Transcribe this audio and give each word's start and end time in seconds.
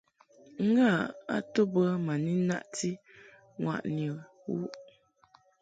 Ngâ 0.71 0.89
a 1.35 1.37
to 1.53 1.61
bə 1.73 1.81
ma 2.05 2.13
ni 2.23 2.33
naʼti 2.49 2.89
ŋwàʼni 3.61 4.05
wuʼ 4.13 4.21
bə. 4.59 4.69